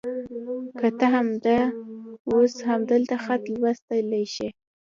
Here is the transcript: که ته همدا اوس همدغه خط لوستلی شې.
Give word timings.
که 0.79 0.87
ته 0.97 1.05
همدا 1.15 1.57
اوس 2.31 2.53
همدغه 2.69 3.15
خط 3.25 3.41
لوستلی 3.59 4.23
شې. 4.33 4.47